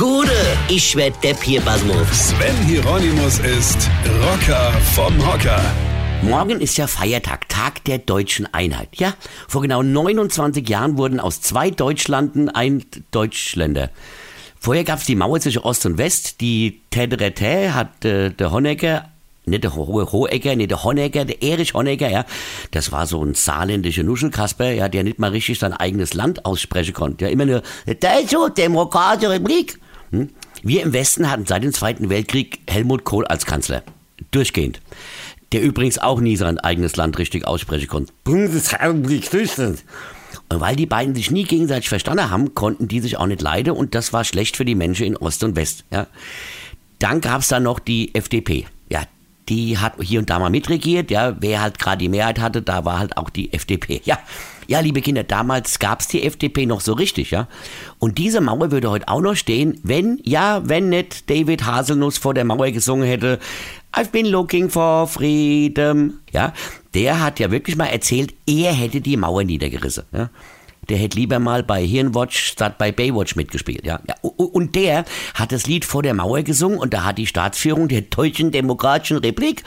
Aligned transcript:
Gude, 0.00 0.32
ich 0.70 0.96
werd 0.96 1.22
Depp 1.22 1.42
hier, 1.42 1.60
Basmus. 1.60 2.30
Sven 2.30 2.56
Hieronymus 2.66 3.38
ist 3.40 3.90
Rocker 4.22 4.72
vom 4.94 5.14
Hocker. 5.30 5.60
Morgen 6.22 6.58
ist 6.62 6.78
ja 6.78 6.86
Feiertag, 6.86 7.50
Tag 7.50 7.84
der 7.84 7.98
deutschen 7.98 8.48
Einheit. 8.54 8.88
Ja, 8.94 9.12
vor 9.46 9.60
genau 9.60 9.82
29 9.82 10.66
Jahren 10.66 10.96
wurden 10.96 11.20
aus 11.20 11.42
zwei 11.42 11.70
Deutschlanden 11.70 12.48
ein 12.48 12.82
Deutschländer. 13.10 13.90
Vorher 14.58 14.84
gab's 14.84 15.04
die 15.04 15.16
Mauer 15.16 15.38
zwischen 15.38 15.60
Ost 15.60 15.84
und 15.84 15.98
West. 15.98 16.40
Die 16.40 16.80
Täterete 16.88 17.74
hat 17.74 18.02
äh, 18.06 18.30
der 18.30 18.52
Honecker 18.52 19.04
nicht 19.44 19.64
der 19.64 19.74
Ho 19.74 19.86
Hohecker, 20.12 20.56
nicht 20.56 20.70
der 20.70 20.82
Honecker, 20.82 21.26
der 21.26 21.42
Erich 21.42 21.74
Honecker, 21.74 22.08
ja. 22.08 22.24
Das 22.70 22.90
war 22.90 23.06
so 23.06 23.22
ein 23.22 23.34
saarländischer 23.34 24.02
Nuschelkasper, 24.02 24.70
ja, 24.70 24.88
der 24.88 25.04
nicht 25.04 25.18
mal 25.18 25.30
richtig 25.30 25.58
sein 25.58 25.74
eigenes 25.74 26.14
Land 26.14 26.46
aussprechen 26.46 26.94
konnte. 26.94 27.26
Ja, 27.26 27.30
immer 27.30 27.44
nur, 27.44 27.62
Deutsche 27.86 28.50
Demokratische 28.56 29.28
Republik. 29.28 29.78
Hm? 30.10 30.30
Wir 30.62 30.82
im 30.82 30.92
Westen 30.92 31.30
hatten 31.30 31.46
seit 31.46 31.62
dem 31.62 31.72
Zweiten 31.72 32.10
Weltkrieg 32.10 32.60
Helmut 32.68 33.04
Kohl 33.04 33.26
als 33.26 33.46
Kanzler. 33.46 33.82
Durchgehend. 34.30 34.80
Der 35.52 35.62
übrigens 35.62 35.98
auch 35.98 36.20
nie 36.20 36.36
sein 36.36 36.58
eigenes 36.58 36.96
Land 36.96 37.18
richtig 37.18 37.46
aussprechen 37.46 37.88
konnte. 37.88 38.12
Bundesrepublik 38.24 39.30
Deutschland. 39.30 39.82
Und 40.48 40.60
weil 40.60 40.76
die 40.76 40.86
beiden 40.86 41.14
sich 41.14 41.30
nie 41.30 41.44
gegenseitig 41.44 41.88
verstanden 41.88 42.30
haben, 42.30 42.54
konnten 42.54 42.88
die 42.88 43.00
sich 43.00 43.16
auch 43.16 43.26
nicht 43.26 43.42
leiden 43.42 43.72
und 43.72 43.94
das 43.94 44.12
war 44.12 44.24
schlecht 44.24 44.56
für 44.56 44.64
die 44.64 44.74
Menschen 44.74 45.06
in 45.06 45.16
Ost 45.16 45.42
und 45.44 45.56
West. 45.56 45.84
Ja. 45.90 46.06
Dann 46.98 47.20
gab's 47.20 47.48
da 47.48 47.60
noch 47.60 47.78
die 47.78 48.14
FDP. 48.14 48.66
Die 49.50 49.76
hat 49.76 49.94
hier 50.00 50.20
und 50.20 50.30
da 50.30 50.38
mal 50.38 50.48
mitregiert. 50.48 51.10
Ja, 51.10 51.36
wer 51.40 51.60
halt 51.60 51.78
gerade 51.78 51.98
die 51.98 52.08
Mehrheit 52.08 52.40
hatte, 52.40 52.62
da 52.62 52.84
war 52.84 52.98
halt 52.98 53.16
auch 53.16 53.28
die 53.28 53.52
FDP. 53.52 54.00
Ja, 54.10 54.18
ja, 54.66 54.80
liebe 54.80 55.00
Kinder, 55.02 55.24
damals 55.24 55.78
gab's 55.78 56.08
die 56.08 56.22
FDP 56.22 56.64
noch 56.64 56.80
so 56.80 56.92
richtig, 56.92 57.32
ja. 57.32 57.48
Und 57.98 58.18
diese 58.18 58.40
Mauer 58.40 58.70
würde 58.70 58.90
heute 58.90 59.08
auch 59.08 59.20
noch 59.20 59.34
stehen, 59.34 59.78
wenn, 59.82 60.20
ja, 60.24 60.62
wenn 60.64 60.88
nicht 60.88 61.28
David 61.28 61.66
Haselnuss 61.66 62.18
vor 62.18 62.34
der 62.34 62.44
Mauer 62.44 62.70
gesungen 62.70 63.06
hätte, 63.06 63.40
I've 63.92 64.10
been 64.10 64.26
looking 64.26 64.70
for 64.70 65.06
freedom. 65.08 66.14
Ja, 66.32 66.52
der 66.94 67.20
hat 67.20 67.40
ja 67.40 67.50
wirklich 67.50 67.76
mal 67.76 67.86
erzählt, 67.86 68.32
er 68.46 68.72
hätte 68.72 69.00
die 69.00 69.16
Mauer 69.16 69.42
niedergerissen. 69.44 70.04
Ja 70.12 70.30
der 70.88 70.98
hätte 70.98 71.18
lieber 71.18 71.38
mal 71.38 71.62
bei 71.62 71.84
Hirnwatch 71.84 72.38
statt 72.38 72.78
bei 72.78 72.90
Baywatch 72.92 73.36
mitgespielt. 73.36 73.84
Ja. 73.84 74.00
ja. 74.06 74.14
Und 74.22 74.74
der 74.74 75.04
hat 75.34 75.52
das 75.52 75.66
Lied 75.66 75.84
vor 75.84 76.02
der 76.02 76.14
Mauer 76.14 76.42
gesungen 76.42 76.78
und 76.78 76.94
da 76.94 77.04
hat 77.04 77.18
die 77.18 77.26
Staatsführung 77.26 77.88
der 77.88 78.02
Deutschen 78.02 78.50
Demokratischen 78.50 79.18
Republik 79.18 79.62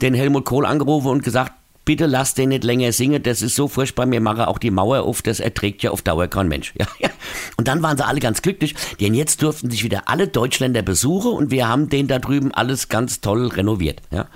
den 0.00 0.14
Helmut 0.14 0.44
Kohl 0.44 0.66
angerufen 0.66 1.08
und 1.08 1.24
gesagt, 1.24 1.52
bitte 1.84 2.06
lass 2.06 2.34
den 2.34 2.50
nicht 2.50 2.62
länger 2.62 2.92
singen, 2.92 3.22
das 3.22 3.42
ist 3.42 3.56
so 3.56 3.66
furchtbar, 3.66 4.06
mir 4.06 4.20
mache 4.20 4.46
auch 4.46 4.58
die 4.58 4.70
Mauer 4.70 5.02
auf, 5.02 5.22
das 5.22 5.40
erträgt 5.40 5.82
ja 5.82 5.90
auf 5.90 6.02
Dauer 6.02 6.28
kein 6.28 6.48
Mensch. 6.48 6.72
Ja, 6.78 6.86
ja. 6.98 7.10
Und 7.56 7.68
dann 7.68 7.82
waren 7.82 7.96
sie 7.96 8.06
alle 8.06 8.20
ganz 8.20 8.42
glücklich, 8.42 8.74
denn 9.00 9.12
jetzt 9.12 9.42
durften 9.42 9.70
sich 9.70 9.82
wieder 9.82 10.08
alle 10.08 10.28
Deutschländer 10.28 10.82
besuchen 10.82 11.32
und 11.32 11.50
wir 11.50 11.68
haben 11.68 11.88
den 11.88 12.06
da 12.06 12.18
drüben 12.18 12.52
alles 12.52 12.88
ganz 12.88 13.20
toll 13.20 13.48
renoviert. 13.48 14.02
Ja. 14.10 14.26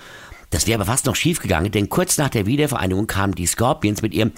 Das 0.51 0.67
wäre 0.67 0.81
aber 0.81 0.91
fast 0.91 1.07
noch 1.07 1.17
schief 1.17 1.41
gegangen, 1.41 1.73
denn 1.73 1.89
kurz 1.89 2.19
nach 2.19 2.29
der 2.29 2.47
Wiedervereinigung 2.47 3.07
kamen 3.07 3.35
die 3.35 3.47
Scorpions 3.47 4.03
mit 4.03 4.15
ihrem 4.15 4.33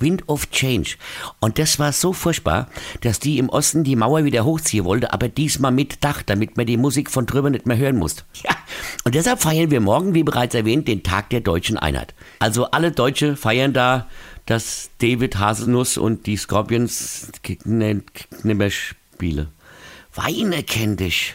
Wind 0.00 0.28
of 0.28 0.50
Change. 0.50 0.96
Und 1.40 1.58
das 1.58 1.78
war 1.78 1.92
so 1.92 2.12
furchtbar, 2.12 2.68
dass 3.00 3.20
die 3.20 3.38
im 3.38 3.48
Osten 3.48 3.84
die 3.84 3.96
Mauer 3.96 4.24
wieder 4.24 4.44
hochziehen 4.44 4.84
wollte, 4.84 5.12
aber 5.12 5.28
diesmal 5.28 5.72
mit 5.72 6.04
Dach, 6.04 6.22
damit 6.22 6.56
man 6.56 6.66
die 6.66 6.76
Musik 6.76 7.10
von 7.10 7.26
drüber 7.26 7.50
nicht 7.50 7.66
mehr 7.66 7.76
hören 7.76 7.96
muss. 7.96 8.16
Ja. 8.44 8.56
Und 9.04 9.14
deshalb 9.14 9.40
feiern 9.40 9.70
wir 9.70 9.80
morgen, 9.80 10.14
wie 10.14 10.22
bereits 10.22 10.54
erwähnt, 10.54 10.86
den 10.86 11.02
Tag 11.02 11.30
der 11.30 11.40
deutschen 11.40 11.76
Einheit. 11.76 12.14
Also 12.38 12.70
alle 12.70 12.92
Deutsche 12.92 13.34
feiern 13.34 13.72
da, 13.72 14.06
dass 14.46 14.90
David 14.98 15.38
Haselnuss 15.38 15.98
und 15.98 16.26
die 16.26 16.36
Scorpions 16.36 17.32
nicht 17.64 18.04
mehr 18.44 18.70
spielen. 18.70 19.48
Weine 20.14 20.62
kenn 20.62 20.96
dich. 20.96 21.34